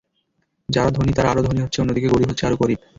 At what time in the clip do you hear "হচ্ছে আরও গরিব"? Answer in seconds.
2.29-2.79